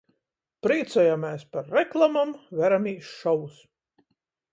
Prīcojamīs 0.67 1.43
par 1.55 1.69
reklamom, 1.75 2.31
veramīs 2.61 3.11
šovus... 3.19 3.61